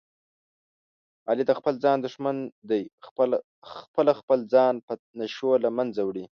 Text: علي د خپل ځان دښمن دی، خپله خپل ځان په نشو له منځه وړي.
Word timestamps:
علي 1.29 1.43
د 1.47 1.51
خپل 1.59 1.73
ځان 1.83 1.97
دښمن 2.01 2.35
دی، 2.69 2.81
خپله 3.87 4.13
خپل 4.19 4.39
ځان 4.53 4.73
په 4.87 4.93
نشو 5.19 5.49
له 5.63 5.69
منځه 5.77 6.01
وړي. 6.03 6.25